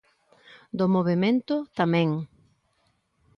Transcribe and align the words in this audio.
Do 0.77 0.85
movemento, 0.95 1.55
tamén. 1.77 2.09